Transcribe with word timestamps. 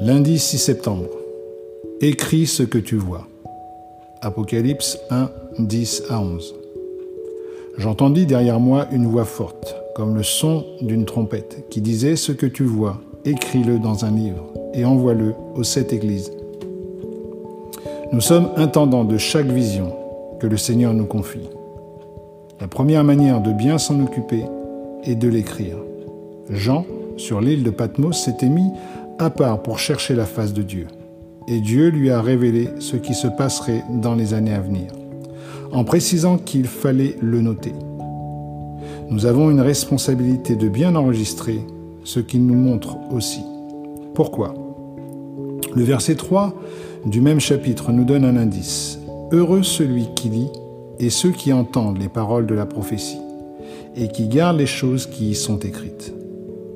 Lundi 0.00 0.38
6 0.38 0.58
septembre. 0.58 1.08
Écris 2.00 2.46
ce 2.46 2.62
que 2.62 2.78
tu 2.78 2.94
vois. 2.94 3.26
Apocalypse 4.22 4.96
1, 5.10 5.28
10 5.58 6.04
à 6.08 6.20
11. 6.20 6.54
J'entendis 7.78 8.24
derrière 8.24 8.60
moi 8.60 8.86
une 8.92 9.06
voix 9.06 9.24
forte, 9.24 9.74
comme 9.96 10.14
le 10.14 10.22
son 10.22 10.64
d'une 10.80 11.04
trompette, 11.04 11.64
qui 11.68 11.80
disait 11.80 12.14
Ce 12.14 12.30
que 12.30 12.46
tu 12.46 12.62
vois, 12.62 13.00
écris-le 13.24 13.80
dans 13.80 14.04
un 14.04 14.12
livre 14.12 14.52
et 14.72 14.84
envoie-le 14.84 15.34
aux 15.56 15.64
sept 15.64 15.92
églises. 15.92 16.30
Nous 18.12 18.20
sommes 18.20 18.50
intendants 18.56 19.04
de 19.04 19.18
chaque 19.18 19.50
vision 19.50 19.92
que 20.38 20.46
le 20.46 20.56
Seigneur 20.56 20.94
nous 20.94 21.06
confie. 21.06 21.50
La 22.60 22.68
première 22.68 23.02
manière 23.02 23.40
de 23.40 23.52
bien 23.52 23.78
s'en 23.78 24.00
occuper 24.00 24.44
est 25.02 25.16
de 25.16 25.28
l'écrire. 25.28 25.76
Jean, 26.50 26.86
sur 27.16 27.40
l'île 27.40 27.64
de 27.64 27.70
Patmos, 27.70 28.16
s'était 28.16 28.48
mis 28.48 28.70
à 29.18 29.30
part 29.30 29.62
pour 29.62 29.78
chercher 29.78 30.14
la 30.14 30.26
face 30.26 30.52
de 30.52 30.62
Dieu. 30.62 30.86
Et 31.48 31.60
Dieu 31.60 31.88
lui 31.88 32.10
a 32.10 32.20
révélé 32.20 32.68
ce 32.78 32.96
qui 32.96 33.14
se 33.14 33.26
passerait 33.26 33.84
dans 33.90 34.14
les 34.14 34.34
années 34.34 34.54
à 34.54 34.60
venir, 34.60 34.92
en 35.72 35.84
précisant 35.84 36.36
qu'il 36.36 36.66
fallait 36.66 37.16
le 37.20 37.40
noter. 37.40 37.72
Nous 39.10 39.24
avons 39.24 39.50
une 39.50 39.62
responsabilité 39.62 40.56
de 40.56 40.68
bien 40.68 40.94
enregistrer 40.94 41.60
ce 42.04 42.20
qu'il 42.20 42.46
nous 42.46 42.54
montre 42.54 42.98
aussi. 43.10 43.40
Pourquoi? 44.14 44.54
Le 45.74 45.82
verset 45.82 46.14
3 46.14 46.54
du 47.06 47.20
même 47.20 47.40
chapitre 47.40 47.92
nous 47.92 48.04
donne 48.04 48.24
un 48.24 48.36
indice. 48.36 48.98
Heureux 49.32 49.62
celui 49.62 50.08
qui 50.14 50.28
lit 50.28 50.50
et 50.98 51.10
ceux 51.10 51.30
qui 51.30 51.52
entendent 51.52 51.98
les 51.98 52.08
paroles 52.08 52.46
de 52.46 52.54
la 52.54 52.66
prophétie 52.66 53.20
et 53.96 54.08
qui 54.08 54.28
gardent 54.28 54.58
les 54.58 54.66
choses 54.66 55.06
qui 55.06 55.30
y 55.30 55.34
sont 55.34 55.58
écrites. 55.58 56.12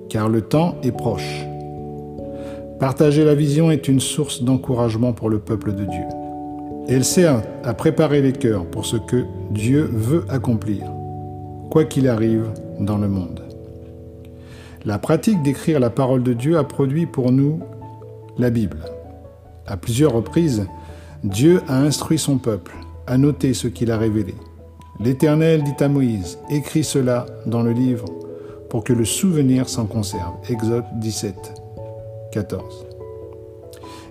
Car 0.09 0.29
le 0.29 0.43
temps 0.43 0.77
est 0.83 0.93
proche. 0.93 1.47
Partager 2.83 3.25
la 3.25 3.37
vision 3.37 3.71
est 3.71 3.87
une 3.87 4.01
source 4.01 4.43
d'encouragement 4.43 5.13
pour 5.13 5.31
le 5.31 5.39
peuple 5.39 5.73
de 5.73 5.85
Dieu. 5.85 6.03
Elle 6.89 7.05
sert 7.05 7.41
à 7.63 7.75
préparer 7.75 8.21
les 8.21 8.33
cœurs 8.33 8.67
pour 8.67 8.87
ce 8.87 8.97
que 8.97 9.25
Dieu 9.53 9.89
veut 9.93 10.25
accomplir, 10.29 10.91
quoi 11.71 11.85
qu'il 11.85 12.09
arrive 12.09 12.51
dans 12.81 12.99
le 12.99 13.07
monde. 13.07 13.41
La 14.85 14.99
pratique 14.99 15.41
d'écrire 15.45 15.79
la 15.79 15.91
parole 15.91 16.25
de 16.25 16.33
Dieu 16.33 16.59
a 16.59 16.65
produit 16.65 17.07
pour 17.07 17.31
nous 17.31 17.61
la 18.37 18.51
Bible. 18.51 18.81
À 19.65 19.77
plusieurs 19.77 20.15
reprises, 20.15 20.67
Dieu 21.23 21.61
a 21.69 21.79
instruit 21.79 22.19
son 22.19 22.39
peuple 22.39 22.73
à 23.07 23.17
noter 23.17 23.55
ce 23.55 23.69
qu'il 23.69 23.93
a 23.93 23.97
révélé. 23.97 24.35
L'Éternel 24.99 25.63
dit 25.63 25.85
à 25.85 25.87
Moïse, 25.87 26.37
écris 26.51 26.83
cela 26.83 27.27
dans 27.47 27.63
le 27.63 27.71
livre 27.71 28.07
pour 28.69 28.83
que 28.83 28.93
le 28.93 29.05
souvenir 29.05 29.69
s'en 29.69 29.87
conserve. 29.87 30.35
Exode 30.51 30.87
17. 30.97 31.62
14. 32.33 32.87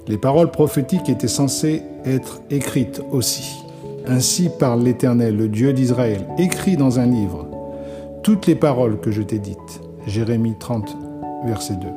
Les 0.08 0.18
paroles 0.18 0.52
prophétiques 0.52 1.10
étaient 1.10 1.28
censées 1.28 1.84
être 2.06 2.42
écrites 2.50 3.02
aussi. 3.12 3.64
Ainsi 4.08 4.50
parle 4.60 4.84
l'Éternel, 4.84 5.36
le 5.36 5.48
Dieu 5.48 5.74
d'Israël, 5.74 6.26
écrit 6.38 6.78
dans 6.78 7.00
un 7.00 7.06
livre 7.06 7.48
toutes 8.24 8.48
les 8.48 8.56
paroles 8.56 9.00
que 9.00 9.12
je 9.12 9.22
t'ai 9.22 9.40
dites. 9.40 9.82
Jérémie 10.08 10.56
30, 10.60 10.96
verset 11.46 11.76
2. 11.76 11.88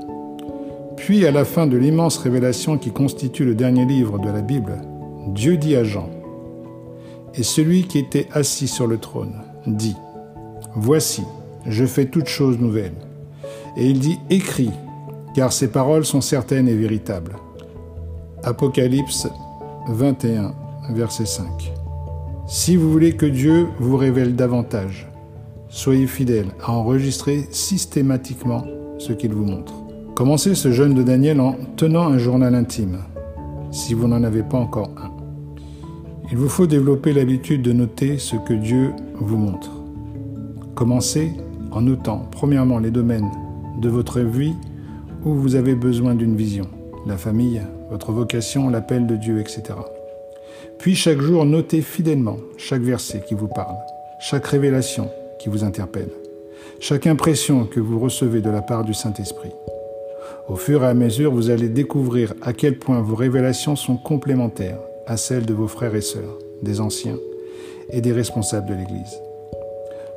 Puis, 0.97 1.27
à 1.27 1.31
la 1.31 1.45
fin 1.45 1.67
de 1.67 1.77
l'immense 1.77 2.19
révélation 2.19 2.79
qui 2.79 2.91
constitue 2.91 3.45
le 3.45 3.55
dernier 3.55 3.85
livre 3.85 4.19
de 4.19 4.29
la 4.29 4.41
Bible, 4.41 4.83
Dieu 5.29 5.57
dit 5.57 5.77
à 5.77 5.85
Jean, 5.85 6.09
Et 7.35 7.43
celui 7.43 7.85
qui 7.85 7.99
était 7.99 8.29
assis 8.33 8.69
sur 8.69 8.87
le 8.87 8.99
trône 8.99 9.43
dit, 9.67 9.97
Voici, 10.77 11.23
je 11.67 11.85
fais 11.85 12.07
toutes 12.07 12.29
choses 12.29 12.59
nouvelles. 12.59 12.95
Et 13.77 13.87
il 13.87 13.99
dit, 13.99 14.19
Écris, 14.31 14.71
car 15.35 15.53
ces 15.53 15.69
paroles 15.69 16.05
sont 16.05 16.21
certaines 16.21 16.69
et 16.69 16.75
véritables. 16.75 17.37
Apocalypse 18.43 19.29
21, 19.89 20.55
verset 20.91 21.27
5. 21.27 21.73
Si 22.47 22.77
vous 22.77 22.91
voulez 22.91 23.13
que 23.17 23.27
Dieu 23.27 23.67
vous 23.79 23.97
révèle 23.97 24.37
davantage, 24.37 25.11
soyez 25.69 26.07
fidèles 26.07 26.53
à 26.63 26.73
enregistrer 26.73 27.47
systématiquement 27.51 28.65
ce 28.99 29.13
qu'il 29.13 29.33
vous 29.33 29.45
montre. 29.45 29.75
Commencez 30.15 30.55
ce 30.55 30.71
jeûne 30.71 30.95
de 30.95 31.03
Daniel 31.03 31.41
en 31.41 31.57
tenant 31.77 32.07
un 32.07 32.19
journal 32.19 32.55
intime, 32.55 32.99
si 33.73 33.95
vous 33.95 34.07
n'en 34.07 34.23
avez 34.23 34.43
pas 34.43 34.59
encore 34.59 34.91
un. 34.97 35.11
Il 36.31 36.39
vous 36.39 36.49
faut 36.49 36.67
développer 36.67 37.13
l'habitude 37.13 37.63
de 37.63 37.73
noter 37.73 38.19
ce 38.19 38.37
que 38.37 38.55
Dieu 38.55 38.93
vous 39.17 39.37
montre. 39.37 39.71
Commencez 40.75 41.33
en 41.73 41.83
notant 41.83 42.29
premièrement 42.31 42.79
les 42.79 42.91
domaines 42.91 43.31
de 43.81 43.89
votre 43.89 44.21
vie 44.21 44.55
vous 45.33 45.55
avez 45.55 45.75
besoin 45.75 46.15
d'une 46.15 46.37
vision, 46.37 46.67
la 47.07 47.17
famille, 47.17 47.63
votre 47.91 48.13
vocation, 48.13 48.69
l'appel 48.69 49.07
de 49.07 49.17
Dieu, 49.17 49.41
etc. 49.41 49.63
Puis 50.79 50.95
chaque 50.95 51.21
jour, 51.21 51.47
notez 51.47 51.81
fidèlement 51.81 52.37
chaque 52.59 52.83
verset 52.83 53.23
qui 53.27 53.35
vous 53.35 53.49
parle, 53.49 53.77
chaque 54.21 54.47
révélation 54.47 55.09
qui 55.39 55.49
vous 55.49 55.65
interpelle, 55.65 56.11
chaque 56.81 57.07
impression 57.07 57.65
que 57.65 57.81
vous 57.81 57.99
recevez 57.99 58.41
de 58.41 58.51
la 58.51 58.61
part 58.61 58.85
du 58.85 58.93
Saint-Esprit. 58.93 59.53
Au 60.49 60.57
fur 60.57 60.85
et 60.85 60.89
à 60.89 60.95
mesure, 60.95 61.33
vous 61.33 61.49
allez 61.49 61.71
découvrir 61.71 62.35
à 62.43 62.53
quel 62.53 62.79
point 62.79 63.01
vos 63.01 63.15
révélations 63.15 63.77
sont 63.77 63.97
complémentaires 63.97 64.79
à 65.07 65.17
celles 65.17 65.47
de 65.47 65.55
vos 65.55 65.69
frères 65.69 65.95
et 65.95 66.03
sœurs, 66.03 66.39
des 66.63 66.81
anciens 66.81 67.19
et 67.91 68.01
des 68.01 68.13
responsables 68.13 68.69
de 68.69 68.75
l'Église. 68.75 69.21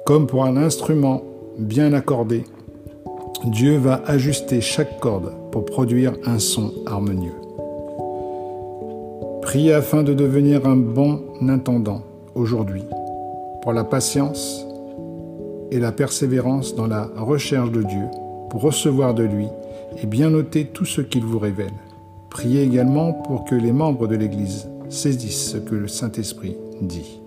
Comme 0.06 0.28
pour 0.28 0.44
un 0.46 0.58
instrument 0.58 1.24
bien 1.58 1.94
accordé, 1.94 2.44
Dieu 3.46 3.78
va 3.78 4.02
ajuster 4.08 4.62
chaque 4.62 5.00
corde 5.00 5.32
pour 5.52 5.66
produire 5.66 6.14
un 6.26 6.40
son 6.40 6.74
harmonieux. 6.86 7.36
Priez 9.44 9.74
afin 9.74 10.04
de 10.04 10.14
devenir 10.14 10.66
un 10.66 10.76
bon 10.76 11.22
intendant 11.48 12.02
aujourd'hui 12.36 12.84
pour 13.62 13.74
la 13.74 13.84
patience 13.84 14.66
et 15.72 15.80
la 15.80 15.92
persévérance 15.92 16.76
dans 16.76 16.88
la 16.88 17.10
recherche 17.16 17.72
de 17.72 17.84
Dieu, 17.84 18.06
pour 18.50 18.62
recevoir 18.62 19.14
de 19.14 19.24
lui 19.24 19.48
et 20.02 20.08
bien 20.08 20.30
noter 20.30 20.66
tout 20.66 20.86
ce 20.86 21.02
qu'il 21.02 21.24
vous 21.24 21.40
révèle. 21.40 21.74
Priez 22.30 22.64
également 22.64 23.14
pour 23.14 23.46
que 23.46 23.56
les 23.56 23.72
membres 23.72 24.08
de 24.08 24.16
l'Église 24.16 24.68
saisissent 24.90 25.52
ce 25.52 25.58
que 25.58 25.76
le 25.76 25.88
Saint-Esprit 25.88 26.56
dit. 26.82 27.20